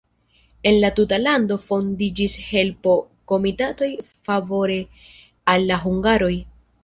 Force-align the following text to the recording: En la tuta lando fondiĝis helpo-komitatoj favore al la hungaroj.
En 0.69 0.77
la 0.83 0.89
tuta 0.99 1.19
lando 1.23 1.57
fondiĝis 1.65 2.37
helpo-komitatoj 2.45 3.91
favore 4.29 4.79
al 5.53 5.69
la 5.73 5.81
hungaroj. 5.85 6.35